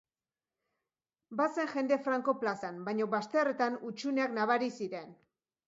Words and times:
Bazen 1.41 1.69
jende 1.73 1.99
franko 2.09 2.35
plazan, 2.45 2.81
baina 2.89 3.09
bazterretan 3.13 3.79
hutsuneak 3.91 4.37
nabari 4.43 4.75
ziren. 4.83 5.17